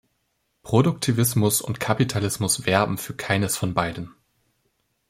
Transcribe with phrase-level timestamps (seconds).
[0.63, 4.09] Produktivismus und Kapitalismus werben für keines von beiden.